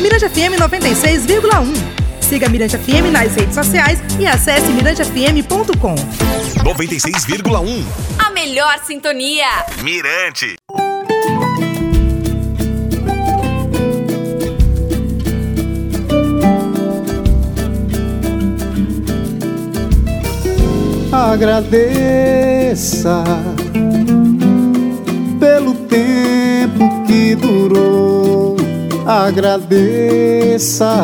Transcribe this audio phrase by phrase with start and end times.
[0.00, 1.74] Mirante FM 96,1.
[2.20, 5.94] Siga Mirante FM nas redes sociais e acesse mirantefm.com.
[6.64, 7.84] 96,1.
[8.18, 9.46] A melhor sintonia.
[9.82, 10.56] Mirante.
[21.12, 23.22] Agradeça
[25.38, 27.63] pelo tempo que durou.
[29.06, 30.94] Agradeça,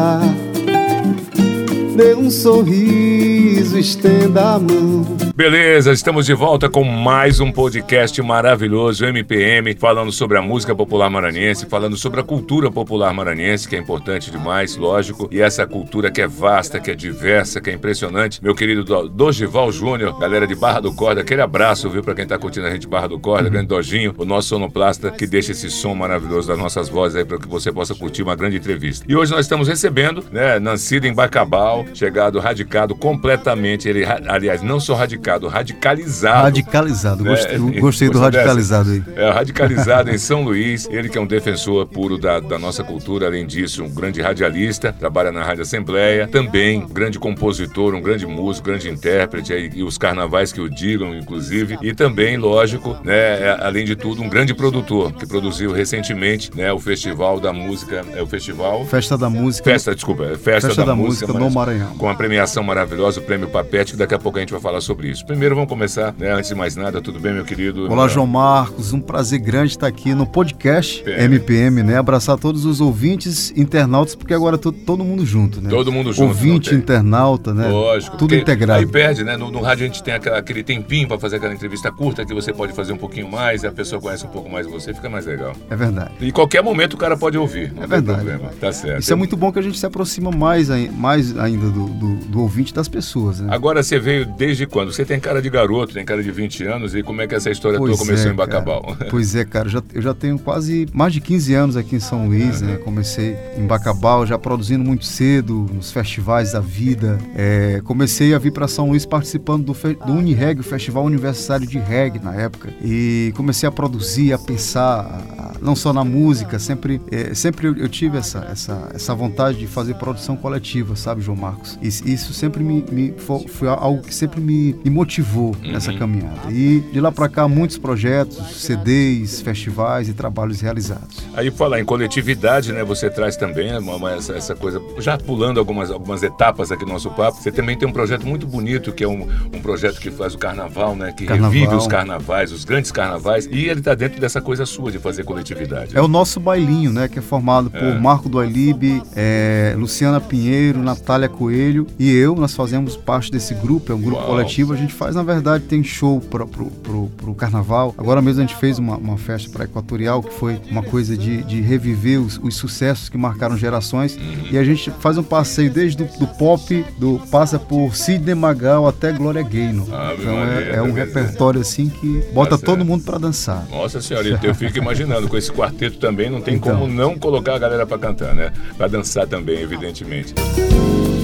[2.00, 5.04] dê um sorriso, estenda a mão.
[5.36, 11.10] Beleza, estamos de volta com mais um podcast maravilhoso, MPM, falando sobre a música popular
[11.10, 16.10] maranhense, falando sobre a cultura popular maranhense, que é importante demais, lógico, e essa cultura
[16.10, 18.42] que é vasta, que é diversa, que é impressionante.
[18.42, 22.38] Meu querido Dogival Júnior, galera de Barra do Corda, aquele abraço, viu, pra quem tá
[22.38, 25.94] curtindo a gente Barra do Corda, grande Dojinho, o nosso sonoplasta, que deixa esse som
[25.94, 29.04] maravilhoso das nossas vozes aí para que você possa curtir uma grande entrevista.
[29.06, 34.80] E hoje nós estamos recebendo, né, nascido em Bacabal, chegado radicado completamente, ele, aliás, não
[34.80, 36.42] só radicado, radicalizado.
[36.42, 39.02] Radicalizado, gostei, é, gostei do radicalizado aí.
[39.16, 40.88] É, radicalizado em São Luís.
[40.90, 44.92] Ele que é um defensor puro da, da nossa cultura, além disso, um grande radialista,
[44.92, 49.82] trabalha na Rádio Assembleia, também um grande compositor, um grande músico, grande intérprete, e, e
[49.82, 54.28] os carnavais que o digam, inclusive, e também, lógico, né, é, além de tudo, um
[54.28, 58.84] grande produtor, que produziu recentemente né, o Festival da Música, é o Festival...
[58.86, 59.70] Festa da Música.
[59.70, 61.79] Festa, desculpa, é Festa, Festa da, da, Música, no Maranhão.
[61.98, 64.80] Com a premiação maravilhosa, o Prêmio Papete, que daqui a pouco a gente vai falar
[64.80, 65.24] sobre isso.
[65.26, 66.32] Primeiro vamos começar, né?
[66.32, 67.90] Antes de mais nada, tudo bem, meu querido?
[67.90, 68.92] Olá, João Marcos.
[68.92, 71.24] Um prazer grande estar aqui no podcast PM.
[71.36, 71.98] MPM, né?
[71.98, 75.70] Abraçar todos os ouvintes, internautas, porque agora tô todo mundo junto, né?
[75.70, 76.28] Todo mundo junto.
[76.28, 77.68] Ouvinte, internauta, né?
[77.68, 78.16] Lógico.
[78.16, 78.80] Tudo integrado.
[78.80, 79.36] Aí perde, né?
[79.36, 82.34] No, no rádio a gente tem aquela, aquele tempinho para fazer aquela entrevista curta que
[82.34, 85.08] você pode fazer um pouquinho mais e a pessoa conhece um pouco mais você, fica
[85.08, 85.52] mais legal.
[85.68, 86.10] É verdade.
[86.20, 87.72] E qualquer momento o cara pode ouvir.
[87.80, 88.24] é verdade.
[88.24, 88.50] Problema.
[88.60, 89.00] Tá certo.
[89.00, 92.40] Isso é muito bom que a gente se aproxima mais, mais ainda do, do, do
[92.40, 93.52] ouvinte das pessoas, né?
[93.52, 94.92] Agora você veio desde quando?
[94.92, 97.50] Você tem cara de garoto tem cara de 20 anos, e como é que essa
[97.50, 98.82] história pois toda começou é, em Bacabal?
[98.82, 99.10] Cara.
[99.10, 102.00] Pois é, cara, eu já, eu já tenho quase mais de 15 anos aqui em
[102.00, 102.68] São Luís, uhum.
[102.68, 102.76] né?
[102.76, 107.18] Comecei em Bacabal, já produzindo muito cedo, nos festivais da vida.
[107.34, 111.78] É, comecei a vir para São Luís participando do, do Unireg, o Festival Universitário de
[111.78, 112.72] Reggae na época.
[112.82, 117.88] E comecei a produzir, a pensar, não só na música, sempre, é, sempre eu, eu,
[117.88, 121.78] tive essa, essa, essa vontade de fazer produção coletiva, sabe, João Marcos?
[121.82, 125.56] Isso, isso sempre me, me foi, foi, algo que sempre me, me motivou.
[125.62, 126.50] Uhum nessa caminhada.
[126.50, 131.18] E de lá para cá, muitos projetos, CDs, festivais e trabalhos realizados.
[131.34, 132.84] Aí, falar em coletividade, né?
[132.84, 136.92] Você traz também uma, uma, essa, essa, coisa, já pulando algumas, algumas etapas aqui no
[136.92, 140.10] nosso papo, você também tem um projeto muito bonito, que é um, um projeto que
[140.10, 141.12] faz o carnaval, né?
[141.12, 141.52] Que carnaval.
[141.52, 145.24] revive os carnavais, os grandes carnavais, e ele está dentro dessa coisa sua de fazer
[145.24, 145.49] coletividade.
[145.96, 147.08] É o nosso bailinho, né?
[147.08, 147.98] Que é formado por é.
[147.98, 152.34] Marco do Alibe, é, Luciana Pinheiro, Natália Coelho e eu.
[152.34, 154.30] Nós fazemos parte desse grupo, é um grupo Uau.
[154.30, 154.72] coletivo.
[154.72, 157.94] A gente faz, na verdade, tem show pro, pro, pro, pro carnaval.
[157.96, 161.42] Agora mesmo a gente fez uma, uma festa para Equatorial, que foi uma coisa de,
[161.42, 164.16] de reviver os, os sucessos que marcaram gerações.
[164.16, 164.48] Uhum.
[164.50, 168.86] E a gente faz um passeio desde do, do pop, do passa por Sidney Magal
[168.86, 169.86] até Glória Gaynor.
[169.92, 173.66] Ah, então é, é, um repertório assim que bota tá todo mundo para dançar.
[173.70, 176.76] Nossa senhora, eu fico imaginando, com esse quarteto também não tem então.
[176.76, 178.52] como não colocar a galera para cantar, né?
[178.76, 180.34] Para dançar também, evidentemente.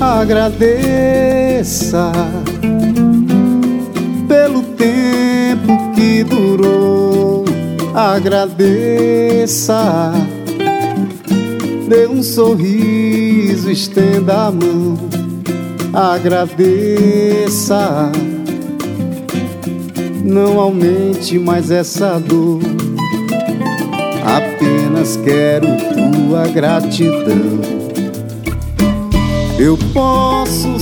[0.00, 2.10] Agradeça
[4.26, 7.44] pelo tempo que durou.
[7.94, 10.12] Agradeça,
[11.88, 14.96] dê um sorriso, estenda a mão.
[15.92, 18.10] Agradeça,
[20.22, 22.75] não aumente mais essa dor.
[24.96, 27.60] Apenas quero tua gratidão.
[29.58, 30.78] Eu posso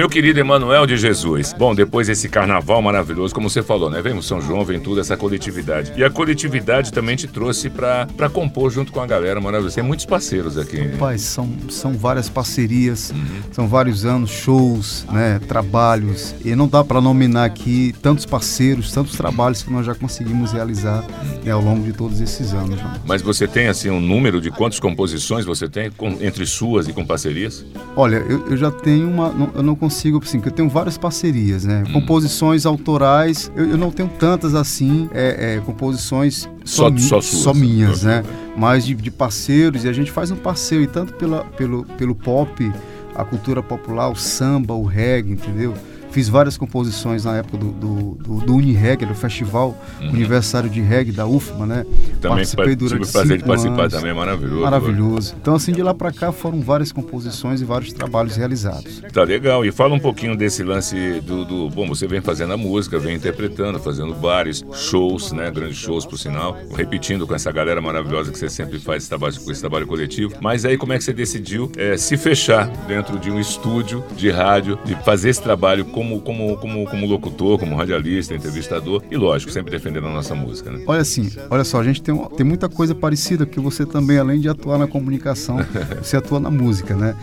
[0.00, 1.52] meu querido Emanuel de Jesus.
[1.52, 4.00] Bom, depois desse carnaval maravilhoso, como você falou, né?
[4.00, 5.92] Vem o São João, vem tudo, essa coletividade.
[5.94, 9.74] E a coletividade também te trouxe pra, pra compor junto com a galera maravilhosa.
[9.74, 10.80] Tem muitos parceiros aqui.
[10.92, 13.42] Rapaz, são, são várias parcerias, uhum.
[13.52, 15.38] são vários anos, shows, né?
[15.46, 16.34] Trabalhos.
[16.42, 21.04] E não dá para nominar aqui tantos parceiros, tantos trabalhos que nós já conseguimos realizar
[21.44, 22.76] né, ao longo de todos esses anos.
[22.76, 23.00] Né?
[23.04, 26.94] Mas você tem, assim, um número de quantas composições você tem com, entre suas e
[26.94, 27.66] com parcerias?
[27.94, 29.28] Olha, eu, eu já tenho uma.
[29.28, 29.89] Não, eu não consigo,
[30.28, 31.84] assim, que eu tenho várias parcerias, né?
[31.86, 31.92] Hum.
[31.92, 37.54] Composições autorais, eu, eu, não tenho tantas assim, é, é, composições só, só, só, só
[37.54, 38.22] minhas, né?
[38.56, 42.14] Mas de, de, parceiros, e a gente faz um passeio, e tanto pela, pelo, pelo
[42.14, 42.72] pop,
[43.14, 45.74] a cultura popular, o samba, o reggae, entendeu?
[46.10, 51.12] Fiz várias composições na época do, do, do, do Unireg, do Festival Aniversário de Reggae
[51.12, 51.84] da UFMA, né?
[51.86, 51.94] Uhum.
[52.20, 53.92] Também Participei tive durante o prazer de participar anos.
[53.94, 54.60] também, maravilhoso.
[54.62, 55.34] Maravilhoso.
[55.40, 59.02] Então, assim, de lá pra cá foram várias composições e vários trabalhos realizados.
[59.12, 59.64] Tá legal.
[59.64, 63.14] E fala um pouquinho desse lance do, do- Bom, você vem fazendo a música, vem
[63.16, 65.50] interpretando, fazendo vários shows, né?
[65.50, 66.56] Grandes shows, por sinal.
[66.74, 70.34] Repetindo com essa galera maravilhosa que você sempre faz esse trabalho, com esse trabalho coletivo.
[70.40, 74.30] Mas aí, como é que você decidiu eh, se fechar dentro de um estúdio de
[74.30, 79.52] rádio, de fazer esse trabalho como, como, como, como locutor, como radialista, entrevistador e, lógico,
[79.52, 80.82] sempre defendendo a nossa música, né?
[80.86, 84.40] Olha assim, olha só, a gente tem, tem muita coisa parecida, porque você também, além
[84.40, 85.58] de atuar na comunicação,
[86.02, 87.14] você atua na música, né?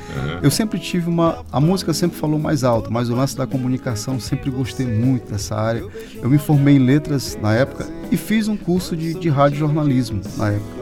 [0.43, 1.43] Eu sempre tive uma.
[1.51, 5.55] A música sempre falou mais alto, mas o lance da comunicação sempre gostei muito dessa
[5.55, 5.83] área.
[6.21, 10.21] Eu me formei em letras na época e fiz um curso de, de rádio jornalismo
[10.37, 10.77] na época.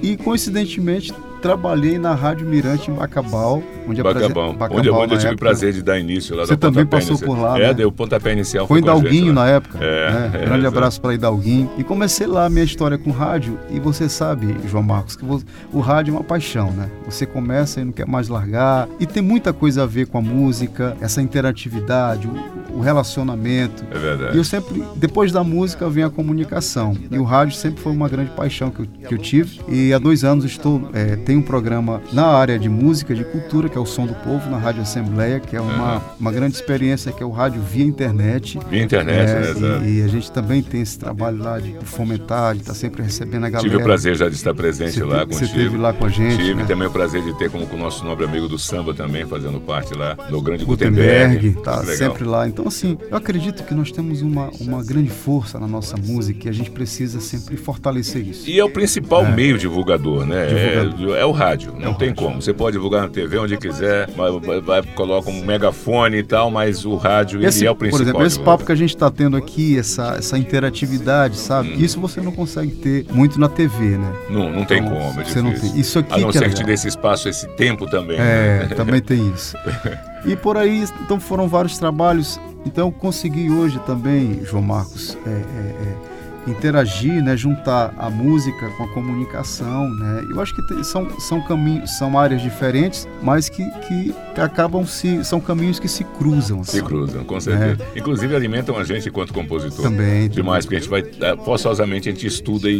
[0.00, 1.12] E coincidentemente
[1.44, 4.54] trabalhei na Rádio Mirante em Bacabal, onde Bacabão.
[4.54, 7.36] Bacabal onde, onde eu tive o prazer de dar início lá Você também passou inicial.
[7.36, 7.74] por lá, É, né?
[7.74, 8.66] deu o pontapé inicial.
[8.66, 9.76] Foi em Dalguinho na época.
[9.78, 10.30] É, né?
[10.32, 10.68] é, Grande exato.
[10.68, 11.70] abraço para Hidalguinho.
[11.76, 13.58] E comecei lá a minha história com rádio.
[13.70, 15.24] E você sabe, João Marcos, que
[15.70, 16.88] o rádio é uma paixão, né?
[17.04, 18.88] Você começa e não quer mais largar.
[18.98, 23.84] E tem muita coisa a ver com a música, essa interatividade, o, o relacionamento.
[23.90, 24.34] É verdade.
[24.34, 26.96] E eu sempre, depois da música, vem a comunicação.
[27.10, 29.60] E o rádio sempre foi uma grande paixão que eu, que eu tive.
[29.68, 33.68] E há dois anos estou, é, tenho um programa na área de música, de cultura,
[33.68, 37.10] que é o Som do Povo, na Rádio Assembleia, que é uma, uma grande experiência,
[37.10, 38.58] que é o rádio via internet.
[38.70, 39.50] Via internet, É, né?
[39.50, 39.84] Exato.
[39.84, 43.44] e, e a gente também tem esse trabalho lá de fomentar, de estar sempre recebendo
[43.46, 43.68] a galera.
[43.68, 45.58] Tive o prazer já de estar presente Você lá te- você contigo.
[45.58, 46.64] esteve lá com a gente, Tive né?
[46.66, 49.60] também o prazer de ter como com o nosso nobre amigo do samba também, fazendo
[49.60, 51.34] parte lá do Grande Gutenberg.
[51.36, 51.96] Gutenberg, tá Legal.
[51.96, 52.46] sempre lá.
[52.46, 56.48] Então, assim, eu acredito que nós temos uma, uma grande força na nossa música e
[56.50, 58.48] a gente precisa sempre fortalecer isso.
[58.48, 60.46] E é o principal meio divulgador, né?
[60.46, 61.16] Divulgador.
[61.16, 62.40] É, é o rádio, não tem como.
[62.42, 66.50] Você pode divulgar na TV onde quiser, vai, vai- vai- coloca um megafone e tal,
[66.50, 67.98] mas o rádio ele Esse, é o principal.
[67.98, 71.70] por exemplo, esse papo que a gente está tendo aqui, essa, essa interatividade, sabe?
[71.70, 71.76] Hum.
[71.78, 74.12] Isso você não consegue ter muito na TV, né?
[74.30, 75.78] Não, não tem Então, como, é você não tem.
[75.78, 78.16] Isso aqui A não que é ser que te dê esse espaço, esse tempo também.
[78.18, 78.72] É, né?
[78.76, 79.56] também tem isso.
[80.26, 82.40] E por aí, então foram vários trabalhos.
[82.64, 86.13] Então consegui hoje também, João Marcos, é, é, é,
[86.46, 90.24] interagir, né, juntar a música com a comunicação, né?
[90.30, 95.24] Eu acho que tem- são, são caminhos, são áreas diferentes, mas que, que, acabam se
[95.24, 96.62] são caminhos que se cruzam.
[96.64, 96.84] Se assim.
[96.86, 97.78] cruzam, com certeza.
[97.96, 99.84] Inclusive alimentam a gente enquanto compositor.
[99.84, 102.74] Também, Demais, porque a gente vai, eh, forçosamente, a gente estuda e,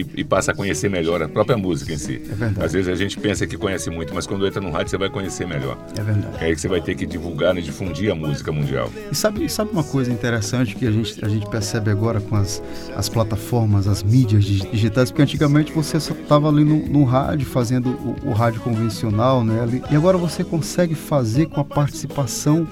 [0.00, 2.22] e- e- passa a conhecer melhor a própria música em si.
[2.30, 2.64] É verdade.
[2.66, 5.10] Às vezes a gente pensa que conhece muito, mas quando entra no rádio você vai
[5.10, 5.76] conhecer melhor.
[5.98, 6.36] É verdade.
[6.40, 8.90] É aí que você vai ter que divulgar e difundir a música mundial.
[9.10, 12.62] E sabe, sabe uma coisa interessante que a gente, a gente percebe agora com as,
[12.94, 15.10] as plataformas, as mídias dig- digitais?
[15.10, 19.60] Porque antigamente você só estava ali no, no rádio, fazendo o, o rádio convencional, né?
[19.62, 22.66] ali, e agora você consegue fazer com a participação.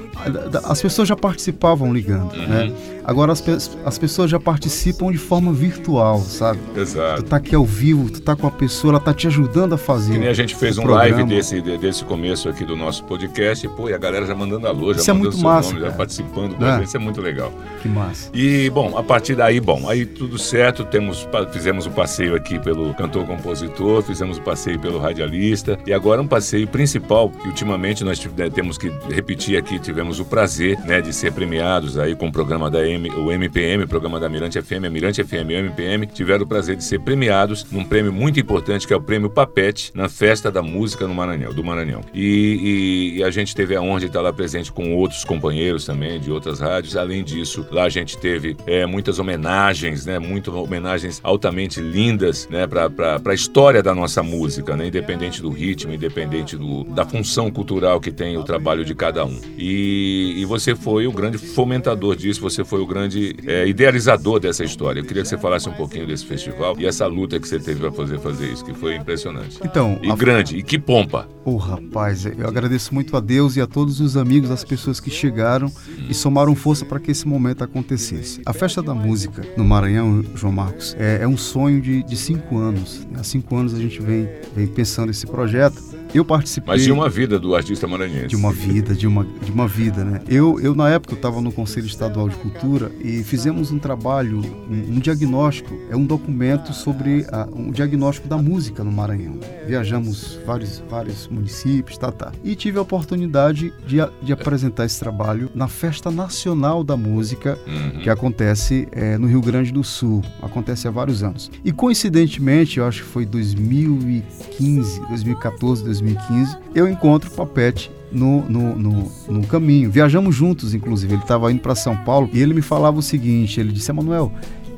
[0.64, 2.72] As pessoas já participavam ligando, né?
[3.06, 3.42] Agora as,
[3.84, 6.58] as pessoas já participam de forma virtual, sabe?
[6.72, 7.22] Tu Exato.
[7.24, 10.14] tá aqui ao vivo, tu tá com a pessoa, ela tá te ajudando a fazer.
[10.14, 11.10] Que nem a gente fez um programa.
[11.16, 14.34] live desse, de- desse começo aqui do nosso podcast, e, pô, e a galera já
[14.34, 16.82] mandando alô, já Isso é mandando muito seu massa, nome, já participando É.
[16.82, 17.52] isso é muito legal.
[17.82, 18.30] Que massa.
[18.32, 22.92] E, bom, a partir daí, bom, aí tudo certo, temos, fizemos o passeio aqui pelo
[22.94, 28.50] cantor-compositor, fizemos o passeio pelo radialista, e agora um passeio principal, que ultimamente nós né,
[28.50, 32.70] temos que repetir aqui, tivemos o prazer, né, de ser premiados aí com o programa
[32.70, 36.06] da M, o MPM, o programa da Mirante FM, a Mirante FM e o MPM,
[36.06, 39.90] tiveram o prazer de ser premiados num prêmio muito importante, que é o prêmio Papete,
[39.94, 42.00] na Festa da Música no Maranhão, do Maranhão.
[42.12, 45.84] E, e- e a gente teve a honra de estar lá presente com outros companheiros
[45.84, 46.96] também, de outras rádios.
[46.96, 50.18] Além disso, lá a gente teve é, muitas homenagens, né?
[50.18, 52.66] Muitas homenagens altamente lindas, né?
[52.66, 54.88] Para a história da nossa música, né?
[54.88, 59.38] Independente do ritmo, independente do, da função cultural que tem o trabalho de cada um.
[59.58, 64.64] E, e você foi o grande fomentador disso, você foi o grande é, idealizador dessa
[64.64, 65.00] história.
[65.00, 67.80] Eu queria que você falasse um pouquinho desse festival e essa luta que você teve
[67.80, 69.58] para fazer fazer isso, que foi impressionante.
[69.64, 71.28] Então, E a- grande, e que pompa.
[71.44, 75.10] Ô rapaz, eu agradeço muito a Deus e a todos os amigos, as pessoas que
[75.10, 75.70] chegaram
[76.08, 78.40] e somaram força para que esse momento acontecesse.
[78.46, 82.56] A Festa da Música no Maranhão, João Marcos, é, é um sonho de, de cinco
[82.56, 83.06] anos.
[83.14, 85.93] Há cinco anos a gente vem, vem pensando esse projeto.
[86.14, 88.28] Eu participei Mas de uma vida do artista maranhense.
[88.28, 90.20] de uma vida, de uma, de uma vida, né?
[90.28, 94.38] Eu, eu na época, eu estava no Conselho Estadual de Cultura e fizemos um trabalho,
[94.70, 99.40] um, um diagnóstico, é um documento sobre a- um diagnóstico da música no Maranhão.
[99.66, 102.30] Viajamos vários, vários municípios, tá, tá.
[102.44, 108.00] E tive a oportunidade de, de apresentar esse trabalho na Festa Nacional da Música, Uhum.
[108.02, 110.22] que acontece eh, no Rio Grande do Sul.
[110.42, 111.50] Acontece há vários anos.
[111.64, 118.42] E coincidentemente, eu acho que foi 2015, 2014, 2015, 2015, eu encontro o Papete no,
[118.48, 119.90] no, no, no caminho.
[119.90, 121.14] Viajamos juntos, inclusive.
[121.14, 124.32] Ele estava indo para São Paulo e ele me falava o seguinte: ele disse, Emanuel,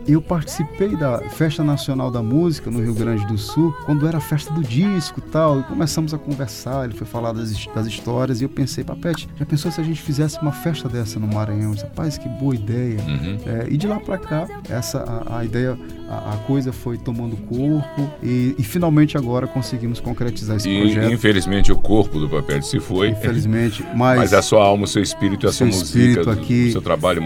[0.06, 4.20] eu participei da Festa Nacional da Música no Rio Grande do Sul, quando era a
[4.20, 8.40] festa do disco e tal, e começamos a conversar, ele foi falar das, das histórias,
[8.40, 11.70] e eu pensei, Papete, já pensou se a gente fizesse uma festa dessa no Maranhão?
[11.70, 13.00] Eu disse, rapaz, que boa ideia.
[13.00, 13.38] Uhum.
[13.46, 15.76] É, e de lá para cá, essa a, a ideia,
[16.08, 21.12] a, a, coisa foi tomando corpo, e, e, finalmente agora conseguimos concretizar esse e, projeto.
[21.12, 23.08] Infelizmente o corpo do Papete se foi.
[23.08, 24.18] Infelizmente, mas...
[24.18, 26.68] Mas a sua alma, o seu espírito, a sua música, aqui...
[26.68, 27.22] o seu trabalho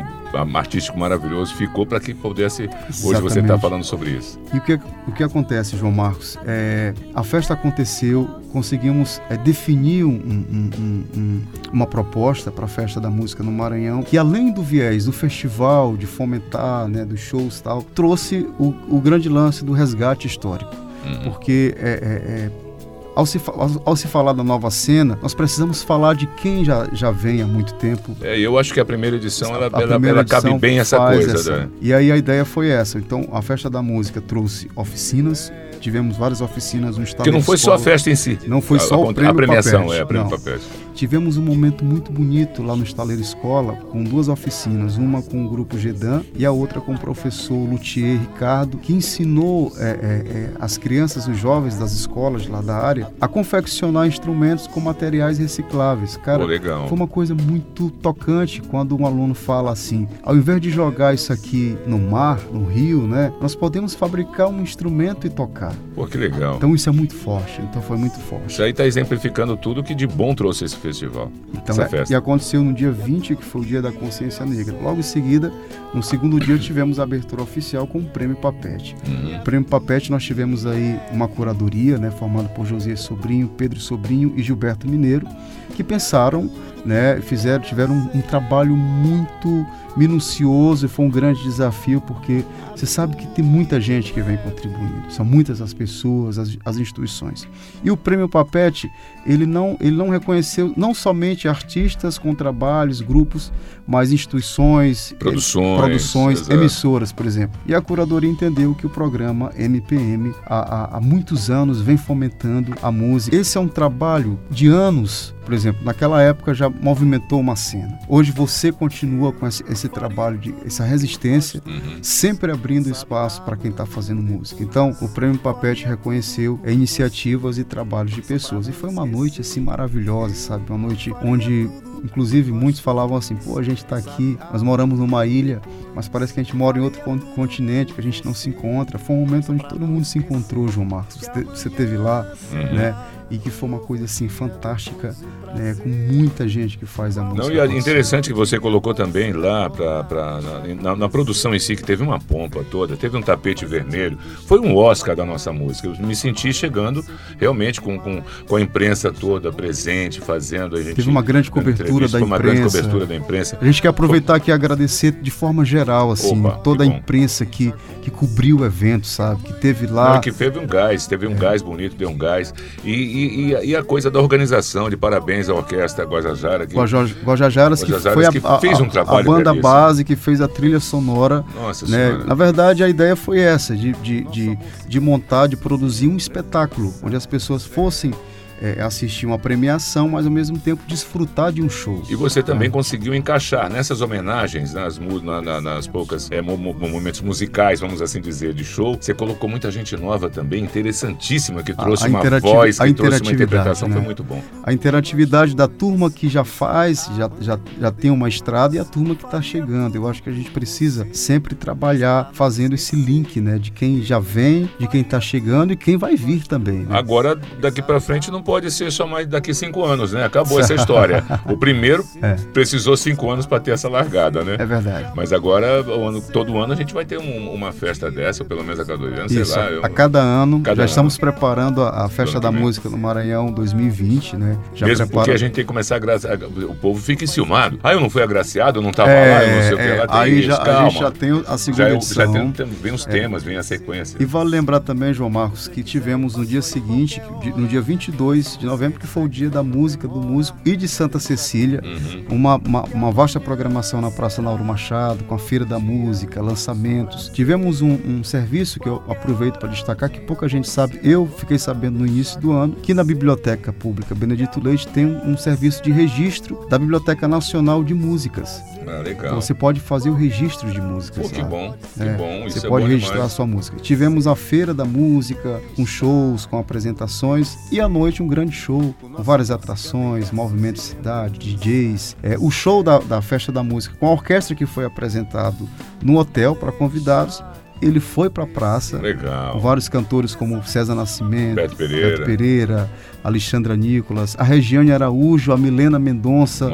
[0.54, 3.06] artístico maravilhoso ficou para que pudesse Exatamente.
[3.06, 4.38] hoje você estar tá falando sobre isso.
[4.52, 4.74] E o que,
[5.06, 6.38] o que acontece, João Marcos?
[6.46, 10.70] É, a festa aconteceu, conseguimos é, definir um, um,
[11.16, 15.12] um, uma proposta para a festa da música no Maranhão, que além do viés do
[15.12, 20.26] festival, de fomentar, né, dos shows e tal, trouxe o, o grande lance do resgate
[20.26, 20.74] histórico.
[21.04, 21.22] Uhum.
[21.24, 22.69] Porque é, é, é
[23.14, 26.88] ao se, ao, ao, se falar da nova cena, nós precisamos falar de quem já,
[26.92, 28.16] já vem há muito tempo.
[28.20, 31.32] É, eu acho que a primeira edição, ela, ela, ela edição cabe bem essa coisa.
[31.34, 31.56] Essa.
[31.58, 31.68] Né?
[31.80, 32.98] E aí a ideia foi essa.
[32.98, 37.56] Então, a Festa da Música trouxe oficinas, tivemos várias oficinas no estado Que não foi
[37.56, 37.76] escola.
[37.78, 38.38] só a festa em si.
[38.46, 39.98] Não foi só a, o prêmio A premiação, Papete.
[39.98, 40.30] é, a prêmio.
[40.30, 40.64] Papete.
[40.94, 45.48] Tivemos um momento muito bonito lá no Estaleiro Escola, com duas oficinas, uma com o
[45.48, 50.50] grupo Gedan e a outra com o professor Luthier Ricardo, que ensinou é, é, é,
[50.60, 56.16] as crianças, os jovens das escolas lá da área, a confeccionar instrumentos com materiais recicláveis.
[56.16, 56.88] Cara, legal.
[56.88, 61.32] foi uma coisa muito tocante quando um aluno fala assim: ao invés de jogar isso
[61.32, 65.74] aqui no mar, no rio, né, nós podemos fabricar um instrumento e tocar.
[65.94, 66.56] Pô, que legal.
[66.56, 67.60] Então isso é muito forte.
[67.62, 68.52] Então foi muito forte.
[68.52, 71.30] Isso aí está exemplificando tudo que de bom trouxe esse festival.
[71.52, 72.12] Então, essa é, festa.
[72.12, 74.76] E aconteceu no dia 20, que foi o dia da consciência negra.
[74.80, 75.52] Logo em seguida,
[75.94, 78.96] no segundo dia, tivemos a abertura oficial com o Prêmio Papete.
[79.06, 79.36] Uhum.
[79.36, 84.32] O Prêmio Papete, nós tivemos aí uma curadoria, né, formada por José Sobrinho, Pedro Sobrinho
[84.36, 85.26] e Gilberto Mineiro,
[85.74, 86.50] que pensaram,
[86.84, 92.44] né, fizeram, tiveram um, um trabalho muito minucioso e foi um grande desafio porque
[92.74, 96.78] você sabe que tem muita gente que vem contribuindo, são muitas as pessoas, as, as
[96.78, 97.46] instituições.
[97.84, 98.90] E o Prêmio Papete,
[99.26, 103.52] ele não, ele não reconheceu não somente artistas com trabalhos, grupos,
[103.86, 107.60] mas instituições, produções, produções emissoras, por exemplo.
[107.66, 112.74] E a curadoria entendeu que o programa MPM há, há, há muitos anos vem fomentando
[112.80, 113.36] a música.
[113.36, 117.98] Esse é um trabalho de anos por exemplo, naquela época já movimentou uma cena.
[118.08, 122.02] Hoje você continua com esse, esse trabalho de essa resistência, uhum.
[122.02, 124.62] sempre abrindo espaço para quem está fazendo música.
[124.62, 128.68] Então, o Prêmio Papete reconheceu iniciativas e trabalhos de pessoas.
[128.68, 130.70] E foi uma noite assim maravilhosa, sabe?
[130.70, 131.68] Uma noite onde
[132.04, 135.60] Inclusive, muitos falavam assim: pô, a gente está aqui, nós moramos numa ilha,
[135.94, 137.00] mas parece que a gente mora em outro
[137.34, 138.98] continente, que a gente não se encontra.
[138.98, 141.16] Foi um momento onde todo mundo se encontrou, João Marcos.
[141.16, 142.74] Você, você teve lá, uhum.
[142.74, 142.96] né?
[143.30, 145.14] E que foi uma coisa assim fantástica,
[145.54, 147.46] né, com muita gente que faz a música.
[147.46, 150.40] Não, e é interessante que você colocou também lá pra, pra
[150.80, 154.58] na, na, produção em si, que teve uma pompa toda, teve um tapete vermelho, foi
[154.58, 155.86] um Oscar da nossa música.
[155.86, 157.04] Eu me senti chegando
[157.38, 160.76] realmente com, com, com a imprensa toda presente, fazendo.
[160.76, 162.24] A gente, teve uma grande cobertura da imprensa.
[162.24, 163.58] uma grande cobertura da imprensa.
[163.60, 167.46] A gente quer aproveitar aqui e agradecer de forma geral, assim, Opa, toda a imprensa
[167.46, 167.72] que,
[168.02, 169.42] que cobriu o evento, sabe?
[169.44, 170.14] Que teve lá.
[170.14, 171.36] Não, que teve um gás, teve um é.
[171.36, 172.52] gás bonito, deu um gás.
[172.84, 176.66] e, e, e, a coisa da organização, de parabéns à orquestra Guajajara.
[176.66, 180.48] Que, Guajajaras, que foi a, que fez um trabalho a banda base que fez a
[180.48, 181.44] trilha sonora.
[181.54, 182.08] Nossa né?
[182.08, 182.24] senhora.
[182.24, 186.94] Na verdade, a ideia foi essa, de, de, de, de montar, de produzir um espetáculo,
[187.02, 188.12] onde as pessoas fossem
[188.60, 192.02] é, assistir uma premiação, mas ao mesmo tempo desfrutar de um show.
[192.08, 192.70] E você também é.
[192.70, 198.52] conseguiu encaixar nessas homenagens, nas, na, na, nas poucas é, momentos musicais, vamos assim dizer,
[198.52, 202.78] de show, você colocou muita gente nova também, interessantíssima, que trouxe a, a uma voz,
[202.78, 203.94] que trouxe uma interpretação, né?
[203.94, 204.42] foi muito bom.
[204.62, 208.84] A interatividade da turma que já faz, já, já, já tem uma estrada e a
[208.84, 209.94] turma que está chegando.
[209.94, 214.18] Eu acho que a gente precisa sempre trabalhar fazendo esse link, né, de quem já
[214.18, 216.80] vem, de quem está chegando e quem vai vir também.
[216.80, 216.96] Né?
[216.96, 220.24] Agora, daqui para frente não pode ser só mais daqui cinco anos, né?
[220.24, 221.22] Acabou essa história.
[221.46, 222.34] O primeiro é.
[222.52, 224.56] precisou cinco anos para ter essa largada, né?
[224.58, 225.06] É verdade.
[225.14, 228.64] Mas agora, ano, todo ano a gente vai ter um, uma festa dessa, ou pelo
[228.64, 229.70] menos a cada dois anos, Isso, sei lá.
[229.70, 230.88] Eu, a cada ano, cada já ano.
[230.88, 234.58] estamos preparando a, a Festa da Música no Maranhão 2020, né?
[234.74, 235.26] Já Mesmo prepara...
[235.26, 236.36] porque a gente tem que começar a agraciar.
[236.68, 237.78] O povo fica enciumado.
[237.84, 239.82] Ah, eu não fui agraciado, eu não estava é, lá, eu não sei o que
[239.82, 240.06] é, lá.
[240.08, 240.80] Tem aí isso, já, calma.
[240.80, 242.26] a gente já tem a segunda já, edição.
[242.26, 244.16] Já tem, tem, vem os temas, vem a sequência.
[244.18, 247.22] E vale lembrar também, João Marcos, que tivemos no dia seguinte,
[247.56, 250.74] no dia 22 2 de novembro, que foi o dia da música, do músico e
[250.74, 251.82] de Santa Cecília.
[251.84, 252.36] Uhum.
[252.36, 257.28] Uma, uma, uma vasta programação na Praça Nauro Machado, com a Feira da Música, lançamentos.
[257.28, 260.98] Tivemos um, um serviço que eu aproveito para destacar, que pouca gente sabe.
[261.02, 265.32] Eu fiquei sabendo no início do ano que na Biblioteca Pública Benedito Leite tem um,
[265.32, 268.62] um serviço de registro da Biblioteca Nacional de Músicas.
[268.86, 269.02] Ah.
[269.10, 271.28] Então você pode fazer o registro de músicas.
[271.28, 272.44] Pô, que bom, que É, bom.
[272.48, 273.32] Você é pode bom registrar a demais.
[273.32, 273.76] sua música.
[273.78, 278.94] Tivemos a Feira da Música, com shows, com apresentações, e à noite um grande show,
[279.00, 282.16] com várias atrações, movimento de cidade, DJs.
[282.22, 285.68] É, o show da, da Festa da Música, com a orquestra que foi apresentado
[286.02, 287.42] no hotel para convidados,
[287.82, 288.98] ele foi para a praça.
[288.98, 289.52] Legal.
[289.54, 292.08] Com vários cantores como César Nascimento, Beto Pereira.
[292.10, 292.90] Beto Pereira,
[293.22, 296.68] Alexandra Nicolas, a Regiane Araújo, a Milena Mendonça,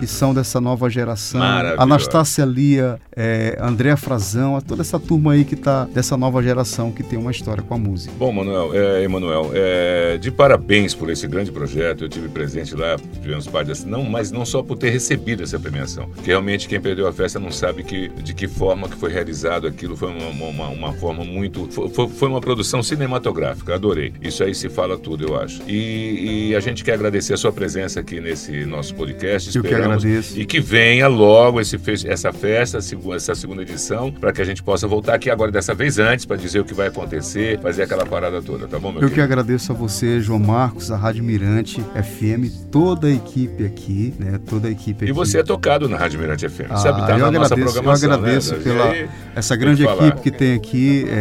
[0.00, 1.40] que são dessa nova geração.
[1.82, 7.02] Anastácia Lia, é, Andréa Frazão, toda essa turma aí que tá dessa nova geração que
[7.02, 8.12] tem uma história com a música.
[8.18, 12.04] Bom, Manuel, é, Emanuel, é, de parabéns por esse grande projeto.
[12.04, 15.58] Eu tive presente lá, tivemos parte dessa, não, mas não só por ter recebido essa
[15.58, 16.08] premiação.
[16.14, 19.66] Porque realmente quem perdeu a festa não sabe que, de que forma que foi realizado
[19.66, 19.96] aquilo.
[19.96, 21.68] Foi uma, uma- uma, forma muito.
[21.90, 24.12] Foi- foi uma produção cinematográfica, adorei.
[24.22, 25.60] Isso aí se fala tudo, eu acho.
[25.70, 29.54] E, e a gente quer agradecer a sua presença aqui nesse nosso podcast.
[29.56, 30.38] Eu que agradeço.
[30.38, 34.88] E que venha logo esse, essa festa, essa segunda edição, para que a gente possa
[34.88, 38.42] voltar aqui agora dessa vez antes, para dizer o que vai acontecer, fazer aquela parada
[38.42, 39.32] toda, tá bom, meu Eu que querido?
[39.32, 44.40] agradeço a você, João Marcos, a Rádio Mirante FM, toda a equipe aqui, né?
[44.48, 45.10] Toda a equipe aqui.
[45.10, 47.00] E você é tocado na Rádio Mirante FM, Ah, sabe?
[47.06, 48.08] Tá eu na nossa agradeço, programação.
[48.08, 48.60] eu agradeço né?
[48.62, 51.06] pela aí, essa grande que equipe que tem aqui.
[51.08, 51.16] é, é,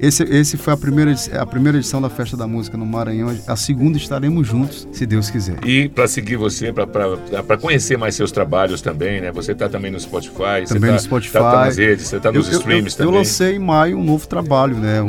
[0.00, 3.34] é, esse, esse foi a primeira, a primeira edição da Festa da Música no Maranhão.
[3.46, 5.56] A segunda estaremos juntos, se Deus quiser.
[5.64, 9.30] E para seguir você, para conhecer mais seus trabalhos também, né?
[9.32, 11.32] Você tá também no Spotify, você Também tá, no Spotify.
[11.32, 13.18] Tá, tá nas redes, você tá nos eu, eu- streams eu, eu também.
[13.20, 15.00] lancei em maio um novo trabalho, né?
[15.00, 15.06] O,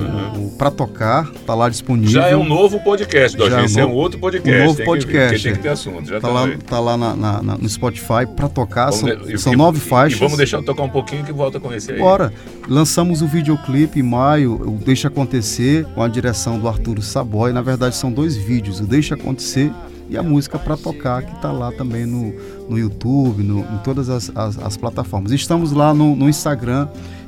[0.47, 2.11] o Pra Tocar, tá lá disponível.
[2.11, 3.57] Já é um novo podcast, Dodinho.
[3.59, 4.59] é um Esse é um outro podcast.
[4.61, 5.55] um novo tem que podcast, porque tem é.
[5.55, 6.07] que ter assunto.
[6.09, 8.91] Já Tá lá, tá lá na- na- na- no Spotify pra tocar.
[8.91, 10.17] Vamos São, são e- nove faixas.
[10.17, 11.99] E vamos deixar eu tocar um pouquinho que volta com esse aí.
[11.99, 12.31] Bora.
[12.67, 17.51] Lançamos o videoclipe em maio, o Deixa Acontecer, com a direção do Arturo Saboy.
[17.51, 19.71] Na verdade, são dois vídeos, o Deixa Acontecer
[20.09, 22.31] e a música Pra Tocar, que tá lá também no,
[22.69, 25.31] no YouTube, no- em todas as, as- as plataformas.
[25.31, 26.87] Estamos lá no, no Instagram,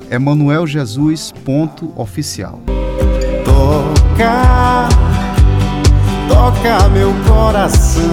[0.10, 2.60] é manueljesus.oficial.
[3.46, 4.90] Toca,
[6.28, 8.04] toca meu coração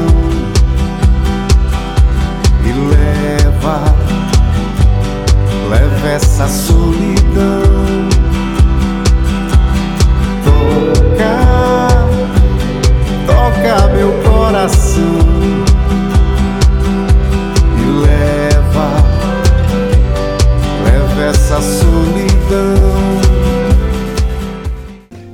[2.64, 3.82] e leva,
[5.68, 7.71] leva essa solidão.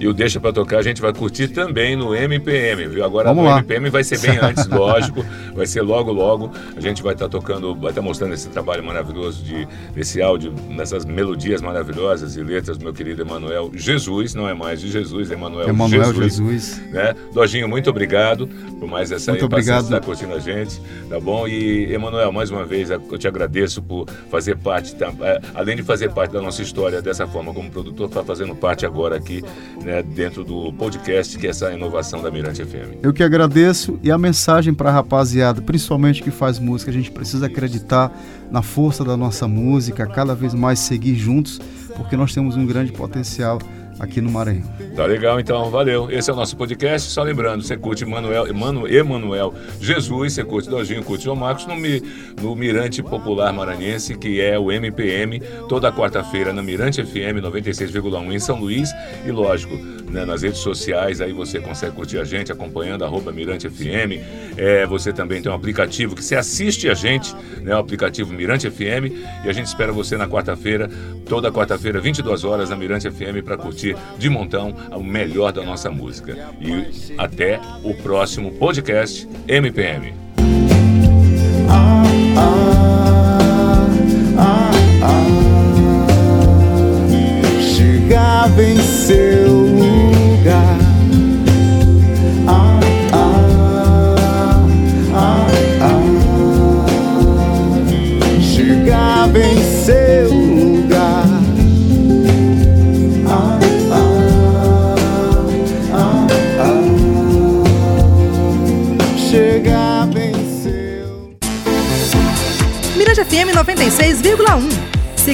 [0.09, 3.05] O Deixa Pra Tocar a gente vai curtir também no MPM, viu?
[3.05, 3.59] Agora Vamos no lá.
[3.59, 5.25] MPM vai ser bem antes, lógico.
[5.59, 6.53] Vai ser logo, logo.
[6.77, 11.05] A gente vai estar tocando, vai estar mostrando esse trabalho maravilhoso de, desse áudio, nessas
[11.05, 15.35] melodias maravilhosas e letras do meu querido Emanuel Jesus, não é mais de Jesus, é
[15.35, 16.37] Emanuel Emanuel Jesus.
[16.37, 16.83] Jesus.
[16.93, 17.15] Né?
[17.33, 19.85] Dojinho, muito obrigado por mais essa Muito obrigado.
[19.85, 21.49] estar curtindo a gente, tá bom?
[21.49, 25.13] E, Emanuel, mais uma vez, eu te agradeço por fazer parte, tá?
[25.55, 29.17] Além de fazer parte da nossa história dessa forma como produtor, tá fazendo parte agora
[29.17, 29.43] aqui,
[29.83, 33.03] né, dentro do podcast, que é essa inovação da Mirante FM.
[33.03, 37.11] Eu que agradeço e a mensagem para a rapaziada, principalmente que faz música, a gente
[37.11, 38.13] precisa acreditar
[38.51, 41.61] na força da nossa música, cada vez mais seguir juntos,
[41.97, 43.59] porque nós temos um grande potencial
[43.99, 44.63] aqui no Maranhão.
[44.95, 46.11] Tá legal, então, valeu.
[46.11, 47.11] Esse é o nosso podcast.
[47.11, 51.75] Só lembrando, você curte Manuel, Emanu, Emanuel Jesus, você curte Dojinho, curte João Marcos no,
[52.43, 58.39] no Mirante Popular Maranhense, que é o MPM, toda quarta-feira na Mirante FM 96,1 em
[58.39, 58.91] São Luís.
[59.27, 59.77] E lógico,
[60.11, 64.23] né, nas redes sociais, aí você consegue curtir a gente acompanhando arroba Mirante FM.
[64.57, 68.71] É, você também tem um aplicativo que você assiste a gente, né, o aplicativo Mirante
[68.71, 69.13] FM.
[69.45, 70.89] E a gente espera você na quarta-feira,
[71.27, 73.88] toda quarta-feira, 22 horas, na Mirante FM, para curtir
[74.19, 76.53] de montão o melhor da nossa música.
[76.61, 80.15] E até o próximo podcast MPM.
[88.09, 89.68] chegava em seu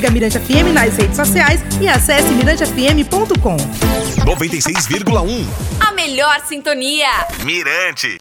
[0.05, 3.57] Siga Mirante FM nas redes sociais e acesse mirantefm.com.
[3.57, 5.47] 96,1.
[5.81, 7.09] A melhor sintonia.
[7.43, 8.13] Mirante.